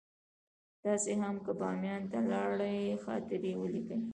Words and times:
تاسې 0.83 1.11
هم 1.21 1.35
که 1.45 1.51
باميان 1.59 2.01
ته 2.11 2.19
لاړئ 2.31 2.79
خاطرې 3.03 3.51
ولیکئ. 3.57 3.99